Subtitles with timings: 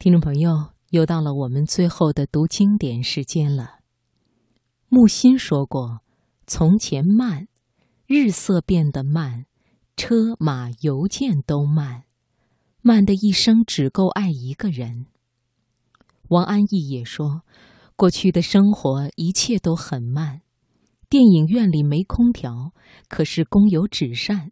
[0.00, 3.80] 听众朋友，又到了我们最后的读经典时间了。
[4.88, 6.02] 木心说过
[6.46, 7.48] ：“从前慢，
[8.06, 9.46] 日色变得慢，
[9.96, 12.04] 车马邮件都慢，
[12.80, 15.06] 慢的一生只够爱一个人。”
[16.30, 17.42] 王安忆也说
[17.96, 20.42] ：“过去的生活一切都很慢，
[21.10, 22.72] 电影院里没空调，
[23.08, 24.50] 可是公有纸扇；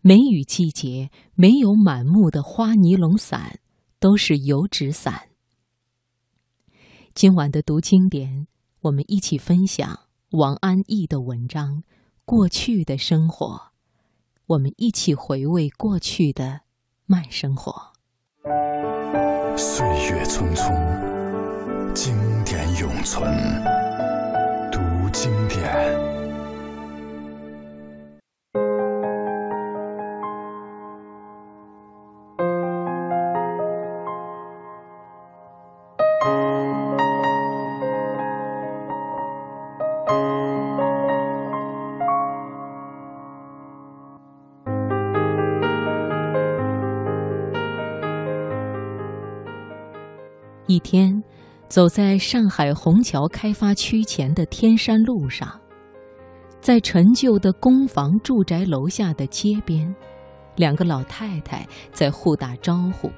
[0.00, 3.58] 梅雨季节没有满目的花尼龙伞。”
[4.00, 5.28] 都是油纸伞。
[7.14, 8.46] 今晚的读经典，
[8.80, 11.76] 我们一起分享王安忆的文章
[12.24, 13.46] 《过去的生活》，
[14.46, 16.62] 我们一起回味过去的
[17.04, 17.92] 慢生活。
[19.56, 23.30] 岁月匆匆，经典永存。
[24.72, 24.80] 读
[25.12, 26.19] 经典。
[50.70, 51.20] 一天，
[51.66, 55.60] 走在上海虹桥开发区前的天山路上，
[56.60, 59.92] 在陈旧的公房住宅楼下的街边，
[60.54, 63.10] 两个老太太在互打招呼。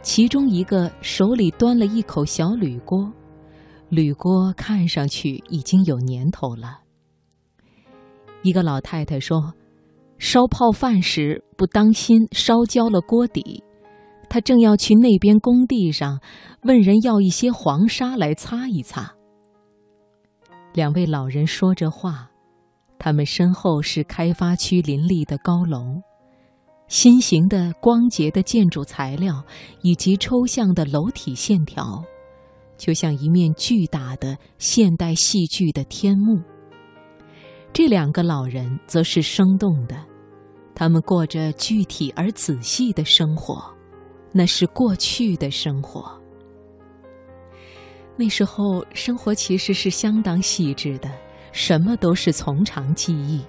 [0.00, 3.12] 其中一个手里端了一口小铝锅，
[3.90, 6.80] 铝锅看上去已经有年头了。
[8.40, 9.52] 一个老太太说
[10.16, 13.62] ：“烧泡饭时不当心烧焦了锅底。”
[14.32, 16.18] 他正要去那边工地上，
[16.62, 19.12] 问人要一些黄沙来擦一擦。
[20.72, 22.30] 两位老人说着话，
[22.98, 26.00] 他们身后是开发区林立的高楼，
[26.88, 29.44] 新型的光洁的建筑材料
[29.82, 32.02] 以及抽象的楼体线条，
[32.78, 36.40] 就像一面巨大的现代戏剧的天幕。
[37.70, 39.94] 这两个老人则是生动的，
[40.74, 43.62] 他们过着具体而仔细的生活。
[44.32, 46.20] 那是过去的生活。
[48.16, 51.10] 那时候生活其实是相当细致的，
[51.52, 53.44] 什么都是从长计议。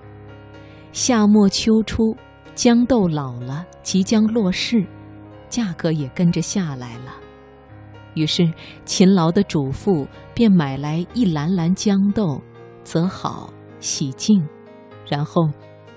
[0.92, 2.16] 夏末秋初，
[2.56, 4.86] 豇豆老了，即将落市，
[5.50, 7.16] 价格也跟着下来了。
[8.14, 8.52] 于是
[8.86, 12.42] 勤劳的主妇便买来一篮篮豇豆，
[12.84, 14.48] 择好洗净，
[15.08, 15.50] 然后。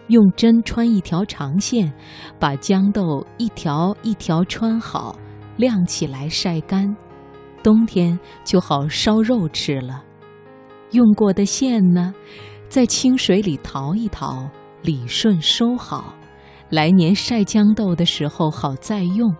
[0.08, 1.92] 用针穿一条长线，
[2.38, 5.18] 把豇豆一条一条穿好，
[5.56, 6.96] 晾起来晒干，
[7.62, 10.04] 冬天就好烧肉吃了。
[10.92, 12.14] 用过的线呢，
[12.68, 14.48] 在清水里淘一淘，
[14.82, 16.14] 理顺收好，
[16.70, 19.34] 来年晒豇豆的时候好再用。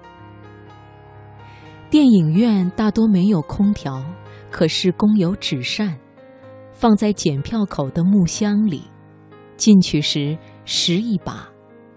[1.89, 4.03] 电影院大多没有空调，
[4.51, 5.97] 可是供有纸扇，
[6.73, 8.83] 放在检票口的木箱里，
[9.57, 10.37] 进去时。
[10.67, 11.49] 拾一把，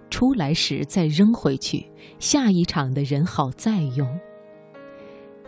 [0.10, 4.08] 出来时再扔回去，下一场的人好再用。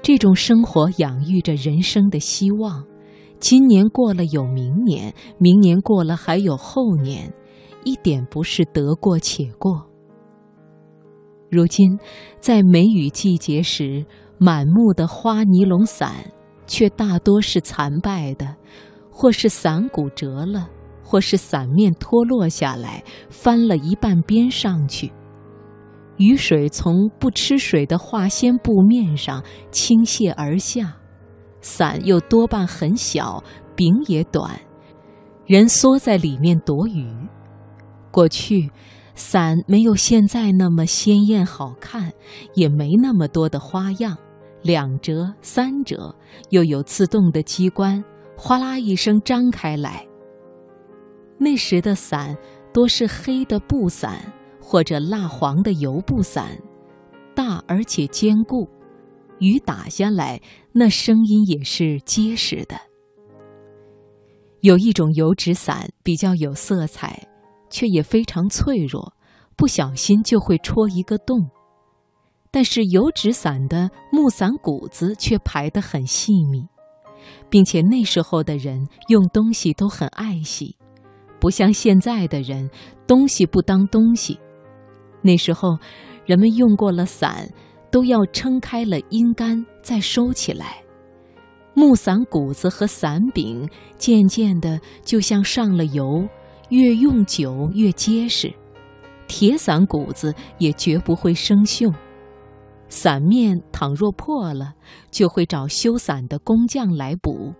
[0.01, 2.85] 这种生活养育着人生的希望。
[3.39, 7.33] 今年过了有明年，明年过了还有后年，
[7.83, 9.87] 一点不是得过且过。
[11.49, 11.97] 如今，
[12.39, 14.05] 在梅雨季节时，
[14.37, 16.31] 满目的花尼龙伞
[16.67, 18.55] 却大多是残败的，
[19.09, 20.69] 或是伞骨折了。
[21.11, 25.11] 或是伞面脱落下来，翻了一半边上去，
[26.15, 30.95] 雨水从不吃水的化纤布面上倾泻而下，
[31.59, 33.43] 伞又多半很小，
[33.75, 34.57] 柄也短，
[35.45, 37.13] 人缩在里面躲雨。
[38.09, 38.71] 过去，
[39.13, 42.13] 伞没有现在那么鲜艳好看，
[42.53, 44.17] 也没那么多的花样，
[44.61, 46.15] 两折、三折，
[46.51, 48.01] 又有自动的机关，
[48.37, 50.07] 哗啦一声张开来。
[51.43, 52.37] 那时的伞
[52.71, 54.31] 多是黑的布伞
[54.61, 56.55] 或者蜡黄的油布伞，
[57.33, 58.69] 大而且坚固，
[59.39, 60.39] 雨打下来
[60.71, 62.75] 那声音也是结实的。
[64.59, 67.27] 有一种油纸伞比较有色彩，
[67.71, 69.11] 却也非常脆弱，
[69.55, 71.49] 不小心就会戳一个洞。
[72.51, 76.67] 但是油纸伞的木伞骨子却排得很细密，
[77.49, 80.77] 并且那时候的人用东西都很爱惜。
[81.41, 82.69] 不像现在的人，
[83.07, 84.39] 东西不当东西。
[85.23, 85.77] 那时候，
[86.23, 87.49] 人们用过了伞，
[87.91, 90.77] 都要撑开了阴干再收起来。
[91.73, 93.67] 木伞骨子和伞柄
[93.97, 96.27] 渐渐的就像上了油，
[96.69, 98.53] 越用久越结实。
[99.27, 101.91] 铁伞骨子也绝不会生锈。
[102.87, 104.73] 伞面倘若破了，
[105.09, 107.53] 就会找修伞的工匠来补。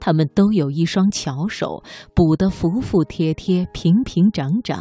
[0.00, 1.82] 他们都有一双巧手，
[2.14, 4.76] 补得服服帖帖、平平整整，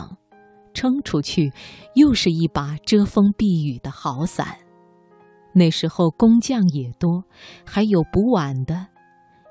[0.74, 1.52] 撑出去
[1.96, 4.58] 又是一把遮风避雨的好伞。
[5.54, 7.24] 那时候工匠也多，
[7.66, 8.88] 还有补碗的，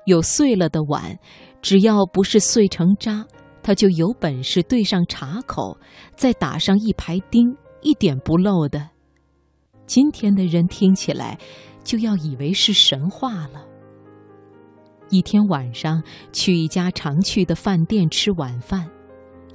[0.05, 1.17] 有碎了的碗，
[1.61, 3.25] 只要不是碎成渣，
[3.61, 5.77] 他就有本事对上茶口，
[6.15, 8.89] 再打上一排钉，一点不漏的。
[9.85, 11.37] 今天的人听起来，
[11.83, 13.65] 就要以为是神话了。
[15.09, 16.01] 一天晚上
[16.31, 18.89] 去一家常去的饭店吃晚饭，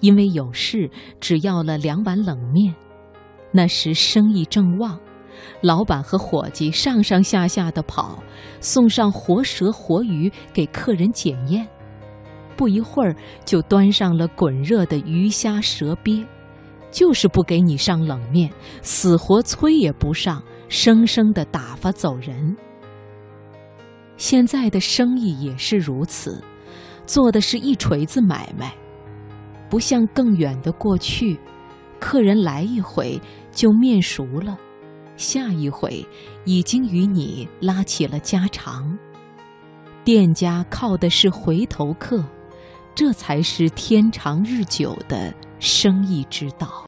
[0.00, 0.90] 因为有事，
[1.20, 2.74] 只要了两碗冷面。
[3.52, 4.98] 那时生意正旺，
[5.62, 8.22] 老板和伙计上上下下的跑，
[8.60, 11.66] 送上活蛇活鱼给客人检验。
[12.56, 13.14] 不一会儿，
[13.44, 16.24] 就端上了滚热的鱼虾蛇鳖。
[16.90, 18.48] 就是不给你上冷面，
[18.80, 22.56] 死活催也不上，生生的打发走人。
[24.26, 26.42] 现在的生意也是如此，
[27.04, 28.74] 做的是一锤子买卖，
[29.68, 31.38] 不像更远的过去，
[32.00, 33.20] 客人来一回
[33.52, 34.56] 就面熟了，
[35.18, 36.02] 下一回
[36.46, 38.98] 已经与你拉起了家常。
[40.04, 42.24] 店家靠的是回头客，
[42.94, 46.82] 这才是天长日久的生意之道。